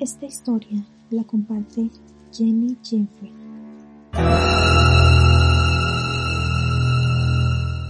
[0.00, 1.90] Esta historia la comparte
[2.32, 3.34] Jenny Jeffrey.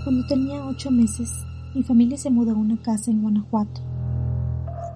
[0.02, 1.30] Cuando tenía ocho meses,
[1.72, 3.80] mi familia se mudó a una casa en Guanajuato.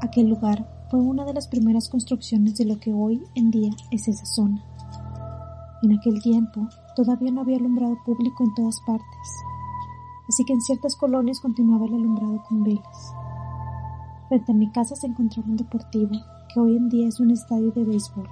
[0.01, 4.09] Aquel lugar fue una de las primeras construcciones de lo que hoy en día es
[4.09, 4.65] esa zona.
[5.85, 9.29] En aquel tiempo todavía no había alumbrado público en todas partes,
[10.29, 13.15] así que en ciertas colonias continuaba el alumbrado con velas.
[14.29, 16.11] Frente a mi casa se encontraba un deportivo
[16.55, 18.29] que hoy en día es un estadio de béisbol.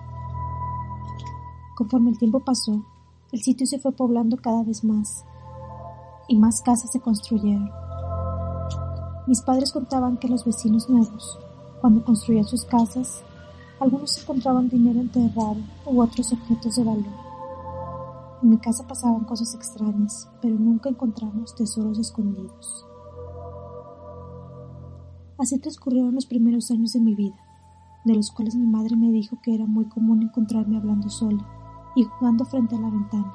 [1.74, 2.84] Conforme el tiempo pasó,
[3.32, 5.24] el sitio se fue poblando cada vez más
[6.28, 7.68] y más casas se construyeron.
[9.26, 11.36] Mis padres contaban que los vecinos nuevos,
[11.80, 13.24] cuando construían sus casas,
[13.80, 17.32] algunos encontraban dinero enterrado u otros objetos de valor.
[18.40, 22.86] En mi casa pasaban cosas extrañas, pero nunca encontramos tesoros escondidos.
[25.38, 27.36] Así transcurrieron los primeros años de mi vida,
[28.04, 31.46] de los cuales mi madre me dijo que era muy común encontrarme hablando sola
[31.94, 33.32] y jugando frente a la ventana.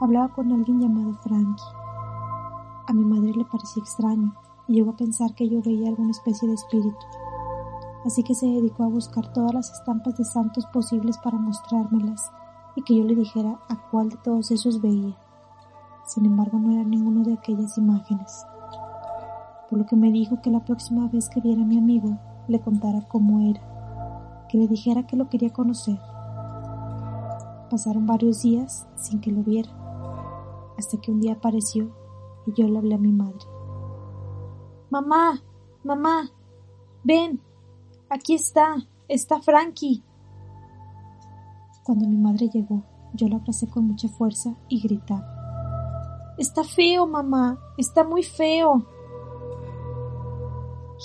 [0.00, 1.64] Hablaba con alguien llamado Frankie.
[2.86, 4.34] A mi madre le parecía extraño
[4.68, 7.06] y llegó a pensar que yo veía alguna especie de espíritu.
[8.04, 12.30] Así que se dedicó a buscar todas las estampas de santos posibles para mostrármelas
[12.76, 15.16] y que yo le dijera a cuál de todos esos veía.
[16.04, 18.44] Sin embargo, no era ninguno de aquellas imágenes.
[19.70, 22.60] Por lo que me dijo que la próxima vez que viera a mi amigo le
[22.60, 25.98] contara cómo era, que le dijera que lo quería conocer.
[27.70, 29.70] Pasaron varios días sin que lo viera,
[30.78, 31.94] hasta que un día apareció
[32.46, 33.46] y yo le hablé a mi madre.
[34.90, 35.42] Mamá,
[35.82, 36.30] mamá,
[37.02, 37.40] ven,
[38.08, 38.76] aquí está,
[39.08, 40.02] está Frankie.
[41.84, 42.82] Cuando mi madre llegó,
[43.14, 46.34] yo la abracé con mucha fuerza y gritaba.
[46.38, 48.86] Está feo, mamá, está muy feo.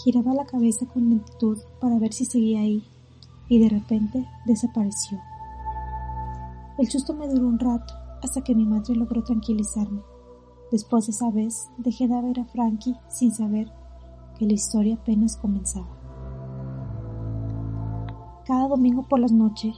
[0.03, 2.83] Giraba la cabeza con lentitud para ver si seguía ahí,
[3.49, 5.19] y de repente desapareció.
[6.77, 10.01] El susto me duró un rato, hasta que mi madre logró tranquilizarme.
[10.71, 13.71] Después de esa vez, dejé de ver a Frankie sin saber
[14.37, 15.87] que la historia apenas comenzaba.
[18.45, 19.75] Cada domingo por las noches,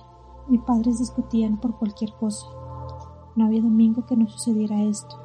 [0.48, 2.46] mis padres discutían por cualquier cosa.
[3.36, 5.18] No había domingo que no sucediera esto.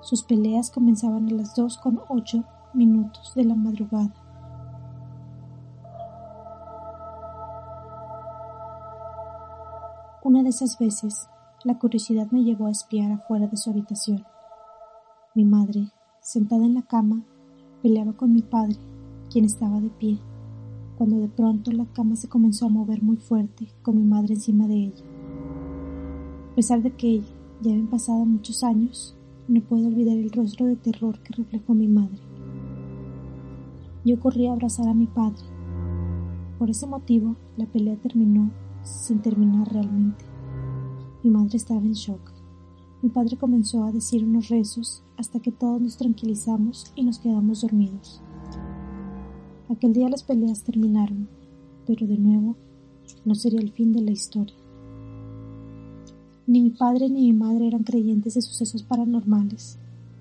[0.00, 2.44] Sus peleas comenzaban a las dos con ocho
[2.74, 4.12] minutos de la madrugada.
[10.22, 11.28] Una de esas veces,
[11.64, 14.24] la curiosidad me llevó a espiar afuera de su habitación.
[15.34, 17.24] Mi madre, sentada en la cama,
[17.82, 18.76] peleaba con mi padre,
[19.30, 20.18] quien estaba de pie,
[20.96, 24.66] cuando de pronto la cama se comenzó a mover muy fuerte con mi madre encima
[24.66, 25.04] de ella.
[26.52, 27.20] A pesar de que
[27.60, 29.16] ya habían pasado muchos años,
[29.48, 32.33] no puedo olvidar el rostro de terror que reflejó mi madre.
[34.04, 35.42] Yo corrí a abrazar a mi padre.
[36.58, 38.50] Por ese motivo, la pelea terminó
[38.82, 40.24] sin terminar realmente.
[41.22, 42.20] Mi madre estaba en shock.
[43.00, 47.62] Mi padre comenzó a decir unos rezos hasta que todos nos tranquilizamos y nos quedamos
[47.62, 48.20] dormidos.
[49.70, 51.26] Aquel día las peleas terminaron,
[51.86, 52.56] pero de nuevo
[53.24, 54.56] no sería el fin de la historia.
[56.46, 59.78] Ni mi padre ni mi madre eran creyentes de sucesos paranormales,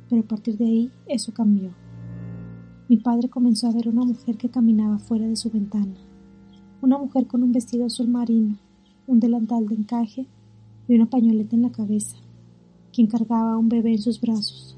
[0.10, 1.83] pero a partir de ahí eso cambió.
[2.90, 5.96] Mi padre comenzó a ver una mujer que caminaba fuera de su ventana,
[6.82, 8.58] una mujer con un vestido azul marino,
[9.08, 10.28] un delantal de encaje
[10.90, 12.18] y una pañoleta en la cabeza,
[12.92, 14.76] quien cargaba a un bebé en sus brazos.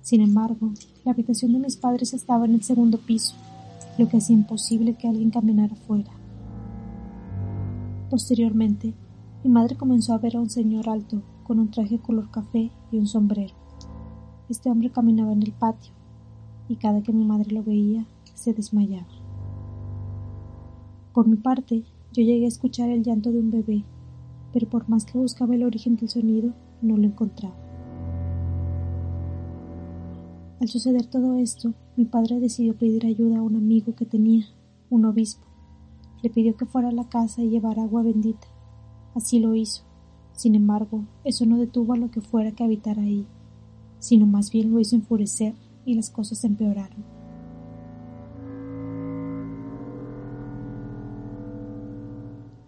[0.00, 0.72] Sin embargo,
[1.04, 3.34] la habitación de mis padres estaba en el segundo piso,
[3.98, 6.12] lo que hacía imposible que alguien caminara fuera.
[8.08, 8.94] Posteriormente,
[9.44, 12.96] mi madre comenzó a ver a un señor alto, con un traje color café y
[12.96, 13.54] un sombrero.
[14.48, 15.92] Este hombre caminaba en el patio,
[16.68, 19.06] y cada que mi madre lo veía, se desmayaba.
[21.12, 23.84] Por mi parte, yo llegué a escuchar el llanto de un bebé,
[24.52, 27.56] pero por más que buscaba el origen del sonido, no lo encontraba.
[30.60, 34.46] Al suceder todo esto, mi padre decidió pedir ayuda a un amigo que tenía,
[34.88, 35.46] un obispo.
[36.22, 38.46] Le pidió que fuera a la casa y llevara agua bendita.
[39.14, 39.82] Así lo hizo.
[40.32, 43.26] Sin embargo, eso no detuvo a lo que fuera que habitara ahí,
[43.98, 45.54] sino más bien lo hizo enfurecer
[45.86, 47.02] y las cosas empeoraron.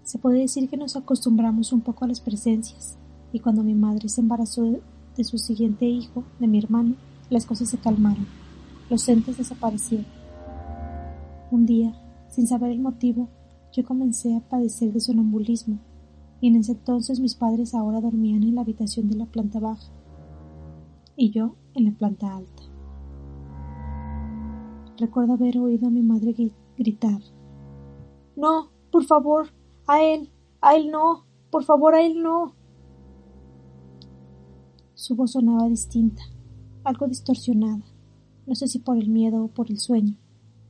[0.05, 2.97] Se puede decir que nos acostumbramos un poco a las presencias,
[3.31, 4.81] y cuando mi madre se embarazó de,
[5.25, 6.94] su siguiente hijo, de mi hermano,
[7.29, 8.26] las cosas se calmaron,
[8.88, 10.06] los entes desaparecieron.
[11.50, 11.93] Un día,
[12.31, 13.29] sin saber el motivo,
[13.73, 15.79] yo comencé a padecer de sonambulismo
[16.41, 19.93] y en ese entonces mis padres ahora dormían en la habitación de la planta baja
[21.17, 22.78] y yo en la planta alta.
[24.99, 26.35] Recuerdo haber oído a mi madre
[26.77, 27.21] gritar
[28.35, 29.49] No, por favor,
[29.87, 32.56] a él, a él no, por favor, a él no.
[34.95, 36.23] Su voz sonaba distinta,
[36.83, 37.85] algo distorsionada,
[38.45, 40.17] no sé si por el miedo o por el sueño,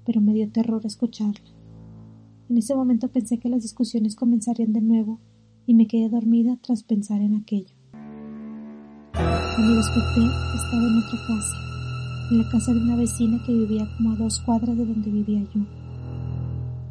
[0.04, 1.48] pero me dio terror escucharla.
[2.50, 5.20] En ese momento pensé que las discusiones comenzarían de nuevo
[5.64, 7.75] y me quedé dormida tras pensar en aquello.
[9.12, 10.20] Cuando desperté
[10.54, 11.67] estaba en otra casa,
[12.30, 15.46] en la casa de una vecina que vivía como a dos cuadras de donde vivía
[15.54, 15.60] yo.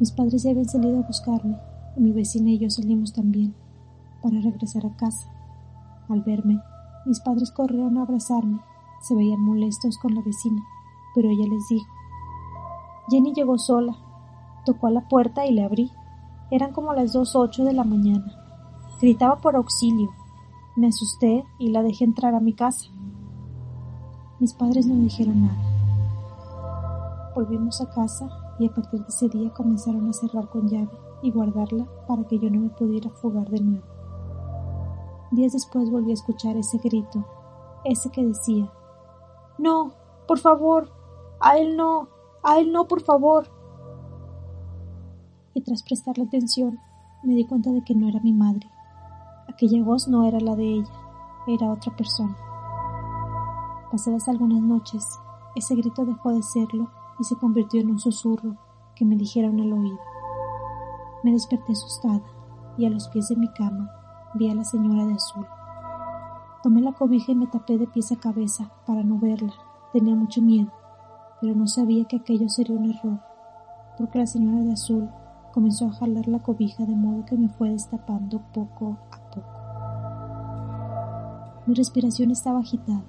[0.00, 1.56] Mis padres ya habían salido a buscarme
[1.96, 3.54] y mi vecina y yo salimos también
[4.22, 5.30] para regresar a casa.
[6.08, 6.60] Al verme,
[7.06, 8.60] mis padres corrieron a abrazarme,
[9.02, 10.62] se veían molestos con la vecina,
[11.14, 11.86] pero ella les dijo.
[13.08, 13.96] Jenny llegó sola,
[14.64, 15.90] tocó a la puerta y le abrí.
[16.50, 18.32] Eran como las dos ocho de la mañana.
[19.00, 20.10] Gritaba por auxilio.
[20.76, 22.90] Me asusté y la dejé entrar a mi casa.
[24.40, 27.32] Mis padres no dijeron nada.
[27.34, 28.28] Volvimos a casa
[28.60, 32.38] y a partir de ese día comenzaron a cerrar con llave y guardarla para que
[32.38, 33.86] yo no me pudiera fugar de nuevo.
[35.32, 37.24] Días después volví a escuchar ese grito,
[37.84, 38.70] ese que decía,
[39.58, 39.92] No,
[40.28, 40.88] por favor,
[41.40, 42.08] a él no,
[42.44, 43.48] a él no, por favor.
[45.52, 46.78] Y tras prestarle atención,
[47.24, 48.70] me di cuenta de que no era mi madre.
[49.48, 50.92] Aquella voz no era la de ella,
[51.48, 52.36] era otra persona.
[53.90, 55.06] Pasadas algunas noches,
[55.54, 58.56] ese grito dejó de serlo y se convirtió en un susurro
[58.94, 59.98] que me dijeron al oído.
[61.24, 62.22] Me desperté asustada
[62.76, 63.90] y a los pies de mi cama
[64.34, 65.46] vi a la señora de azul.
[66.62, 69.54] Tomé la cobija y me tapé de pies a cabeza para no verla.
[69.92, 70.70] Tenía mucho miedo,
[71.40, 73.20] pero no sabía que aquello sería un error,
[73.96, 75.08] porque la señora de azul
[75.54, 79.48] comenzó a jalar la cobija de modo que me fue destapando poco a poco.
[81.66, 83.02] Mi respiración estaba agitada,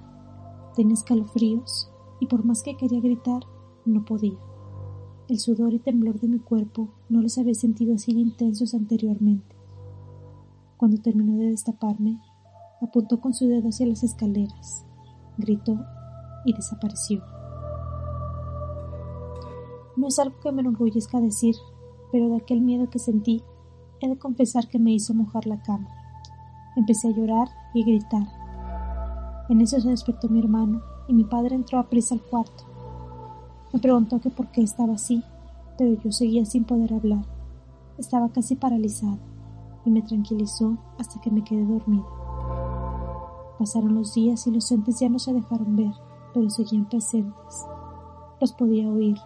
[0.74, 1.90] tenía escalofríos
[2.20, 3.42] y por más que quería gritar,
[3.84, 4.38] no podía.
[5.28, 9.56] El sudor y temblor de mi cuerpo no los había sentido así intensos anteriormente.
[10.76, 12.20] Cuando terminó de destaparme,
[12.80, 14.86] apuntó con su dedo hacia las escaleras,
[15.38, 15.78] gritó
[16.44, 17.22] y desapareció.
[19.96, 21.54] No es algo que me enorgullezca decir,
[22.10, 23.42] pero de aquel miedo que sentí,
[24.00, 25.88] he de confesar que me hizo mojar la cama.
[26.76, 28.39] Empecé a llorar y gritar.
[29.50, 32.62] En eso se despertó mi hermano y mi padre entró a prisa al cuarto.
[33.72, 35.24] Me preguntó que por qué estaba así,
[35.76, 37.24] pero yo seguía sin poder hablar.
[37.98, 39.18] Estaba casi paralizada
[39.84, 42.04] y me tranquilizó hasta que me quedé dormida.
[43.58, 45.94] Pasaron los días y los entes ya no se dejaron ver,
[46.32, 47.66] pero seguían presentes.
[48.40, 49.18] Los podía oír.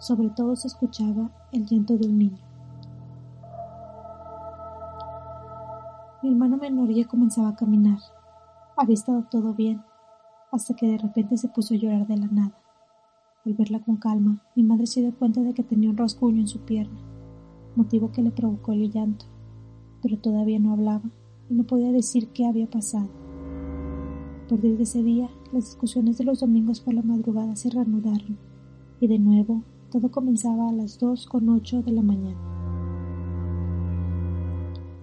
[0.00, 2.38] Sobre todo se escuchaba el llanto de un niño.
[6.22, 8.00] Mi hermano menor ya comenzaba a caminar.
[8.82, 9.82] Había estado todo bien,
[10.50, 12.58] hasta que de repente se puso a llorar de la nada.
[13.44, 16.48] Al verla con calma, mi madre se dio cuenta de que tenía un rasguño en
[16.48, 16.98] su pierna,
[17.76, 19.26] motivo que le provocó el llanto,
[20.00, 21.02] pero todavía no hablaba
[21.50, 23.10] y no podía decir qué había pasado.
[24.46, 28.38] A partir de ese día, las discusiones de los domingos por la madrugada se reanudaron,
[28.98, 32.40] y de nuevo todo comenzaba a las dos con ocho de la mañana.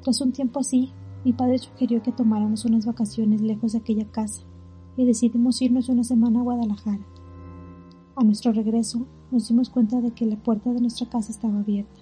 [0.01, 0.91] Tras un tiempo así,
[1.27, 4.43] mi padre sugirió que tomáramos unas vacaciones lejos de aquella casa,
[4.95, 7.05] y decidimos irnos una semana a Guadalajara.
[8.15, 11.99] A nuestro regreso, nos dimos cuenta de que la puerta de nuestra casa estaba abierta.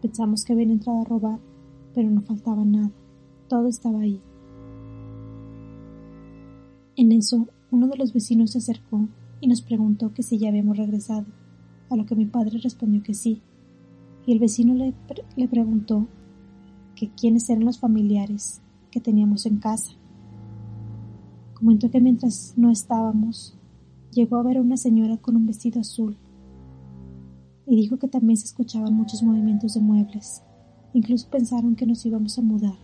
[0.00, 1.38] Pensamos que habían entrado a robar,
[1.94, 2.90] pero no faltaba nada.
[3.46, 4.22] Todo estaba ahí.
[6.96, 9.06] En eso, uno de los vecinos se acercó
[9.42, 11.26] y nos preguntó que si ya habíamos regresado,
[11.90, 13.42] a lo que mi padre respondió que sí,
[14.24, 14.94] y el vecino le,
[15.36, 16.08] le preguntó
[16.96, 18.60] que quiénes eran los familiares
[18.90, 19.92] que teníamos en casa.
[21.54, 23.56] Comentó que mientras no estábamos,
[24.10, 26.16] llegó a ver a una señora con un vestido azul
[27.66, 30.42] y dijo que también se escuchaban muchos movimientos de muebles.
[30.94, 32.76] Incluso pensaron que nos íbamos a mudar.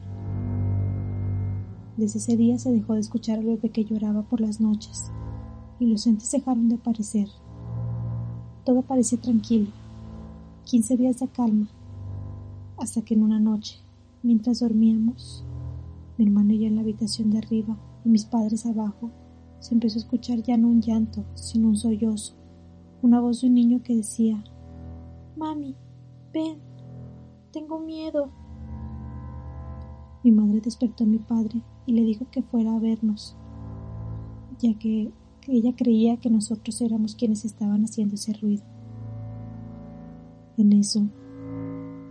[1.97, 5.11] Desde ese día se dejó de escuchar al bebé que lloraba por las noches
[5.79, 7.29] y los entes dejaron de aparecer.
[8.65, 9.71] Todo parecía tranquilo.
[10.65, 11.69] Quince días de calma.
[12.77, 13.79] Hasta que en una noche,
[14.23, 15.45] mientras dormíamos,
[16.17, 19.11] mi hermano y yo en la habitación de arriba y mis padres abajo,
[19.59, 22.35] se empezó a escuchar ya no un llanto, sino un sollozo,
[23.03, 24.43] una voz de un niño que decía
[25.37, 25.75] Mami,
[26.33, 26.59] ven,
[27.53, 28.31] tengo miedo.
[30.25, 33.37] Mi madre despertó a mi padre y le dijo que fuera a vernos,
[34.59, 35.13] ya que
[35.49, 38.65] ella creía que nosotros éramos quienes estaban haciendo ese ruido.
[40.57, 41.09] En eso,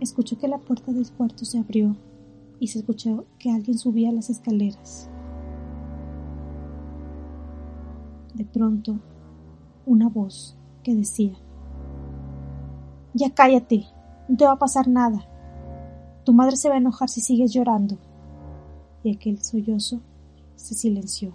[0.02, 1.96] escuchó que la puerta del cuarto se abrió
[2.58, 5.08] y se escuchó que alguien subía las escaleras.
[8.34, 8.98] De pronto,
[9.86, 11.34] una voz que decía,
[13.14, 13.84] Ya cállate,
[14.28, 15.28] no te va a pasar nada,
[16.24, 17.98] Tu madre se va a enojar si sigues llorando.
[19.02, 20.00] Y aquel sollozo
[20.54, 21.34] se silenció.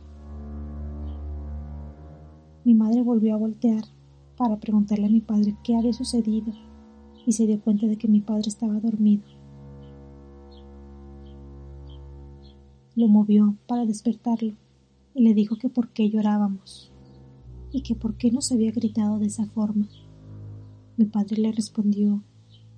[2.63, 3.83] Mi madre volvió a voltear
[4.37, 6.53] para preguntarle a mi padre qué había sucedido
[7.27, 9.21] y se dio cuenta de que mi padre estaba dormido.
[12.95, 14.53] Lo movió para despertarlo
[15.13, 16.89] y le dijo que por qué llorábamos
[17.71, 19.89] y que por qué nos había gritado de esa forma.
[20.95, 22.23] Mi padre le respondió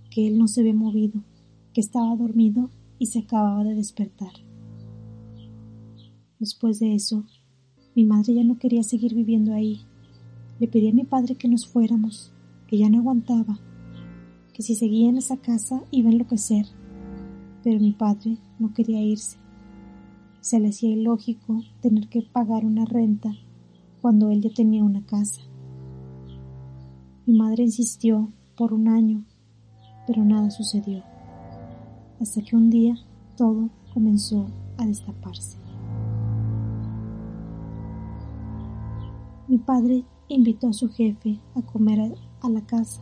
[0.09, 1.21] que él no se había movido,
[1.71, 4.33] que estaba dormido y se acababa de despertar.
[6.39, 7.23] Después de eso,
[7.95, 9.81] mi madre ya no quería seguir viviendo ahí.
[10.59, 12.33] Le pedí a mi padre que nos fuéramos,
[12.67, 13.59] que ya no aguantaba,
[14.59, 16.65] que si seguía en esa casa iba a enloquecer.
[17.63, 19.37] Pero mi padre no quería irse.
[20.41, 23.31] Se le hacía ilógico tener que pagar una renta
[24.01, 25.43] cuando él ya tenía una casa.
[27.25, 29.23] Mi madre insistió por un año,
[30.05, 31.05] pero nada sucedió,
[32.19, 32.95] hasta que un día
[33.37, 35.57] todo comenzó a destaparse.
[39.47, 43.01] Mi padre invitó a su jefe a comer a la casa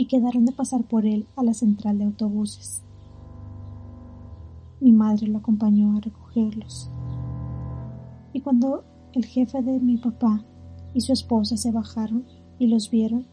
[0.00, 2.82] y quedaron de pasar por él a la central de autobuses.
[4.80, 6.88] Mi madre lo acompañó a recogerlos.
[8.32, 10.42] Y cuando el jefe de mi papá
[10.94, 12.24] y su esposa se bajaron
[12.58, 13.26] y los vieron,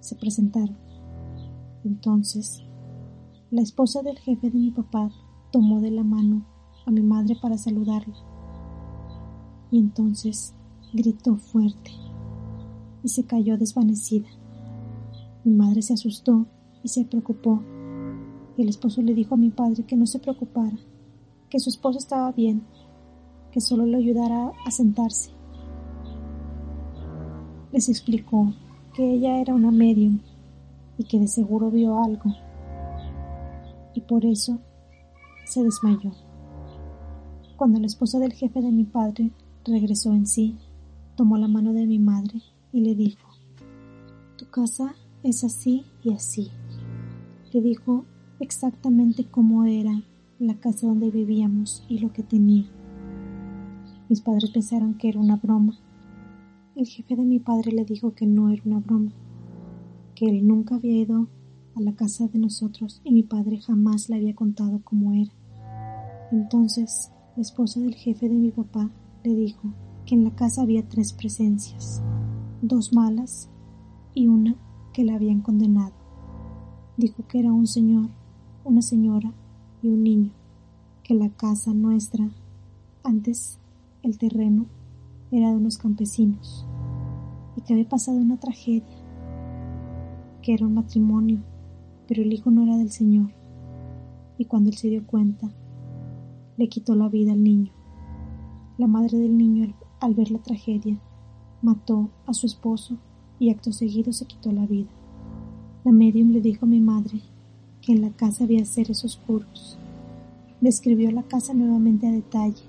[0.00, 0.76] se presentaron.
[1.82, 2.62] Entonces,
[3.50, 5.10] la esposa del jefe de mi papá
[5.50, 6.44] tomó de la mano
[6.84, 8.16] a mi madre para saludarla.
[9.70, 10.52] Y entonces
[10.92, 11.90] gritó fuerte
[13.02, 14.28] y se cayó desvanecida.
[15.44, 16.46] Mi madre se asustó
[16.84, 17.60] y se preocupó.
[18.56, 20.76] El esposo le dijo a mi padre que no se preocupara,
[21.48, 22.62] que su esposa estaba bien,
[23.50, 25.32] que solo le ayudara a sentarse.
[27.72, 28.52] Les explicó
[28.94, 30.20] que ella era una medium
[30.96, 32.30] y que de seguro vio algo,
[33.94, 34.60] y por eso
[35.44, 36.12] se desmayó.
[37.56, 39.30] Cuando la esposa del jefe de mi padre
[39.64, 40.56] regresó en sí,
[41.16, 43.28] tomó la mano de mi madre y le dijo,
[44.36, 46.50] Tu casa es así y así.
[47.52, 48.04] Le dijo
[48.40, 50.02] exactamente cómo era
[50.38, 52.64] la casa donde vivíamos y lo que tenía.
[54.08, 55.78] Mis padres pensaron que era una broma.
[56.74, 59.12] El jefe de mi padre le dijo que no era una broma,
[60.14, 61.28] que él nunca había ido
[61.76, 65.32] a la casa de nosotros y mi padre jamás le había contado cómo era.
[66.32, 68.90] Entonces, la esposa del jefe de mi papá
[69.22, 69.72] le dijo
[70.04, 72.02] que en la casa había tres presencias,
[72.60, 73.50] dos malas
[74.14, 74.56] y una
[74.92, 75.92] que la habían condenado.
[76.96, 78.10] Dijo que era un señor,
[78.64, 79.32] una señora
[79.82, 80.30] y un niño,
[81.02, 82.30] que la casa nuestra,
[83.02, 83.58] antes
[84.02, 84.66] el terreno,
[85.30, 86.66] era de unos campesinos,
[87.56, 88.84] y que había pasado una tragedia,
[90.42, 91.40] que era un matrimonio,
[92.06, 93.30] pero el hijo no era del señor,
[94.38, 95.50] y cuando él se dio cuenta,
[96.56, 97.72] le quitó la vida al niño.
[98.76, 100.98] La madre del niño al ver la tragedia,
[101.62, 102.98] mató a su esposo
[103.42, 104.90] y acto seguido se quitó la vida.
[105.82, 107.22] La medium le dijo a mi madre
[107.80, 109.76] que en la casa había seres oscuros.
[110.60, 112.62] Describió la casa nuevamente a detalle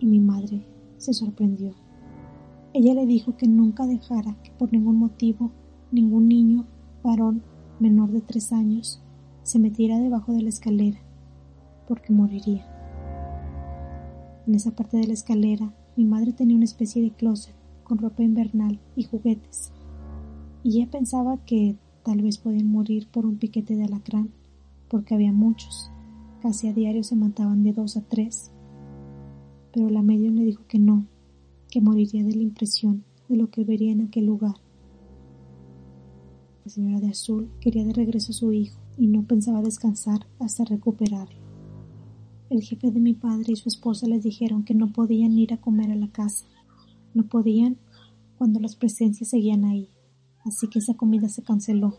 [0.00, 0.64] y mi madre
[0.96, 1.74] se sorprendió.
[2.72, 5.52] Ella le dijo que nunca dejara que por ningún motivo
[5.92, 6.66] ningún niño,
[7.04, 7.44] varón
[7.78, 9.00] menor de tres años,
[9.44, 10.98] se metiera debajo de la escalera,
[11.86, 12.66] porque moriría.
[14.44, 18.24] En esa parte de la escalera mi madre tenía una especie de closet con ropa
[18.24, 19.70] invernal y juguetes,
[20.62, 24.30] y ella pensaba que tal vez podían morir por un piquete de alacrán,
[24.88, 25.90] porque había muchos,
[26.42, 28.50] casi a diario se mataban de dos a tres.
[29.72, 31.06] Pero la medium le dijo que no,
[31.70, 34.56] que moriría de la impresión de lo que vería en aquel lugar.
[36.64, 40.64] La señora de azul quería de regreso a su hijo y no pensaba descansar hasta
[40.64, 41.38] recuperarlo.
[42.50, 45.60] El jefe de mi padre y su esposa les dijeron que no podían ir a
[45.60, 46.46] comer a la casa.
[47.14, 47.78] No podían
[48.36, 49.88] cuando las presencias seguían ahí,
[50.44, 51.98] así que esa comida se canceló.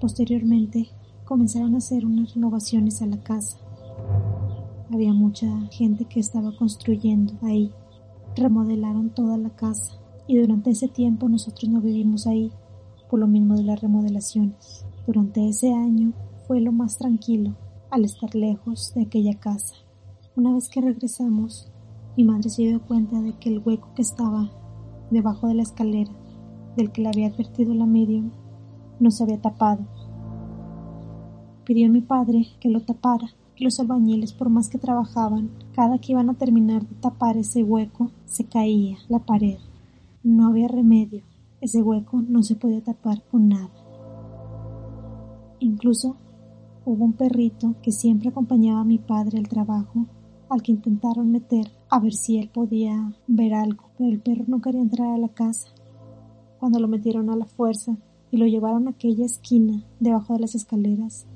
[0.00, 0.88] Posteriormente,
[1.24, 3.58] comenzaron a hacer unas renovaciones a la casa.
[4.92, 7.72] Había mucha gente que estaba construyendo ahí.
[8.34, 9.94] Remodelaron toda la casa
[10.26, 12.52] y durante ese tiempo nosotros no vivimos ahí,
[13.08, 14.84] por lo mismo de las remodelaciones.
[15.06, 16.12] Durante ese año
[16.46, 17.56] fue lo más tranquilo
[17.90, 19.74] al estar lejos de aquella casa.
[20.36, 21.70] Una vez que regresamos,
[22.16, 24.50] mi madre se dio cuenta de que el hueco que estaba
[25.10, 26.12] debajo de la escalera,
[26.76, 28.30] del que le había advertido la medium,
[28.98, 29.86] no se había tapado.
[31.64, 35.98] Pidió a mi padre que lo tapara y los albañiles, por más que trabajaban, cada
[35.98, 39.58] que iban a terminar de tapar ese hueco, se caía la pared.
[40.22, 41.22] No había remedio.
[41.60, 43.70] Ese hueco no se podía tapar con nada.
[45.58, 46.16] Incluso
[46.86, 50.06] hubo un perrito que siempre acompañaba a mi padre al trabajo,
[50.48, 54.60] al que intentaron meter a ver si él podía ver algo, pero el perro no
[54.60, 55.68] quería entrar a la casa.
[56.60, 57.96] Cuando lo metieron a la fuerza
[58.30, 61.26] y lo llevaron a aquella esquina debajo de las escaleras,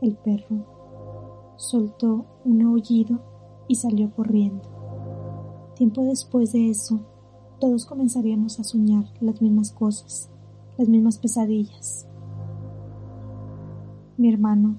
[0.00, 3.18] el perro soltó un aullido
[3.66, 4.62] y salió corriendo.
[5.74, 7.00] Tiempo después de eso,
[7.58, 10.30] todos comenzaríamos a soñar las mismas cosas,
[10.78, 12.06] las mismas pesadillas.
[14.16, 14.78] Mi hermano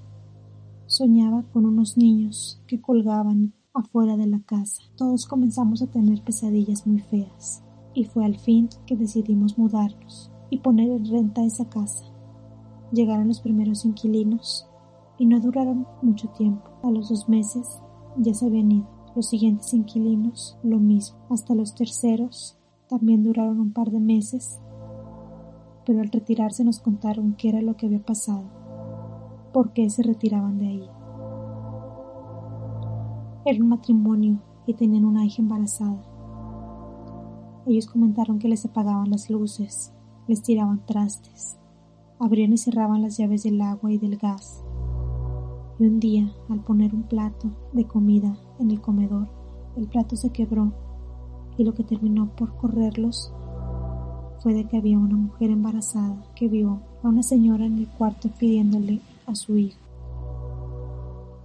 [0.86, 4.84] soñaba con unos niños que colgaban afuera de la casa.
[4.96, 7.62] Todos comenzamos a tener pesadillas muy feas
[7.93, 12.05] y fue al fin que decidimos mudarnos y poner en renta esa casa.
[12.91, 14.67] Llegaron los primeros inquilinos
[15.17, 16.69] y no duraron mucho tiempo.
[16.84, 17.79] A los dos meses
[18.17, 18.88] ya se habían ido.
[19.15, 21.19] Los siguientes inquilinos lo mismo.
[21.29, 24.60] Hasta los terceros también duraron un par de meses,
[25.86, 28.43] pero al retirarse nos contaron qué era lo que había pasado,
[29.53, 30.89] por qué se retiraban de ahí.
[33.46, 36.09] Era un matrimonio y tenían una hija embarazada.
[37.70, 39.94] Ellos comentaron que les apagaban las luces,
[40.28, 41.56] les tiraban trastes,
[42.18, 44.64] abrían y cerraban las llaves del agua y del gas.
[45.78, 49.28] Y un día, al poner un plato de comida en el comedor,
[49.78, 50.74] el plato se quebró
[51.60, 53.32] y lo que terminó por correrlos
[54.40, 58.30] fue de que había una mujer embarazada que vio a una señora en el cuarto
[58.40, 59.78] pidiéndole a su hijo.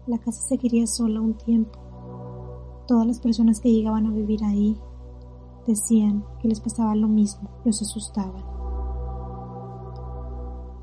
[0.06, 1.78] La casa seguiría sola un tiempo.
[2.88, 4.74] Todas las personas que llegaban a vivir ahí
[5.66, 8.44] decían que les pasaba lo mismo, los asustaban.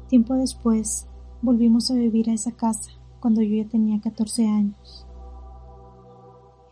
[0.07, 1.07] Tiempo después
[1.41, 5.07] volvimos a vivir a esa casa cuando yo ya tenía 14 años.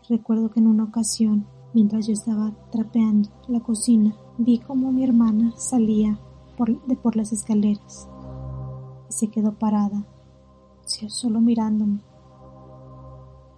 [0.08, 5.52] recuerdo que en una ocasión Mientras yo estaba trapeando la cocina, vi como mi hermana
[5.56, 6.18] salía
[6.86, 8.08] de por las escaleras
[9.08, 10.04] y se quedó parada,
[10.82, 12.00] solo mirándome.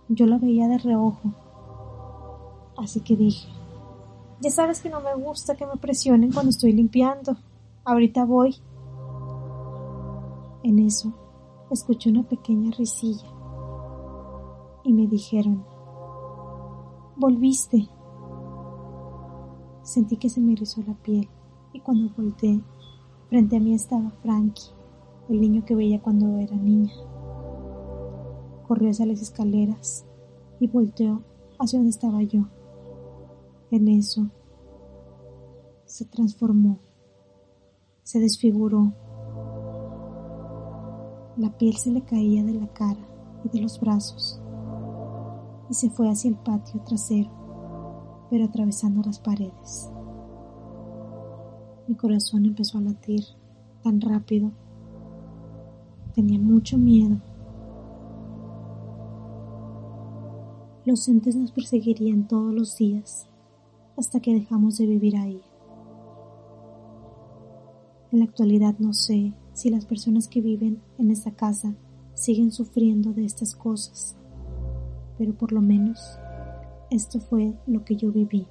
[0.08, 1.32] Yo la veía de reojo,
[2.76, 3.48] así que dije,
[4.42, 7.36] ya sabes que no me gusta que me presionen cuando estoy limpiando.
[7.84, 8.56] Ahorita voy.
[10.64, 11.12] En eso,
[11.70, 13.28] escuché una pequeña risilla
[14.84, 15.64] y me dijeron,
[17.16, 17.88] volviste.
[19.82, 21.28] Sentí que se me erizó la piel
[21.72, 22.60] y cuando volteé,
[23.28, 24.70] frente a mí estaba Frankie,
[25.28, 26.92] el niño que veía cuando era niña.
[28.66, 30.04] Corrió hacia las escaleras
[30.58, 31.22] y volteó
[31.60, 32.46] hacia donde estaba yo.
[33.72, 34.28] En eso
[35.86, 36.78] se transformó,
[38.02, 38.92] se desfiguró.
[41.38, 43.00] La piel se le caía de la cara
[43.42, 44.42] y de los brazos
[45.70, 47.30] y se fue hacia el patio trasero
[48.28, 49.90] pero atravesando las paredes.
[51.88, 53.24] Mi corazón empezó a latir
[53.82, 54.52] tan rápido.
[56.14, 57.16] Tenía mucho miedo.
[60.84, 63.31] Los entes nos perseguirían todos los días
[63.96, 65.42] hasta que dejamos de vivir ahí.
[68.10, 71.74] En la actualidad no sé si las personas que viven en esta casa
[72.14, 74.16] siguen sufriendo de estas cosas,
[75.18, 76.18] pero por lo menos
[76.90, 78.46] esto fue lo que yo viví.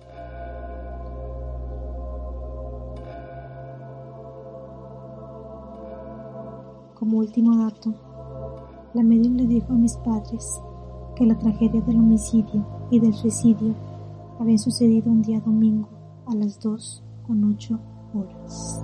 [6.95, 7.93] Como último dato,
[8.93, 10.59] la medium le dijo a mis padres
[11.15, 13.75] que la tragedia del homicidio y del suicidio
[14.41, 15.87] había sucedido un día domingo
[16.25, 17.79] a las 2 con 8
[18.15, 18.83] horas.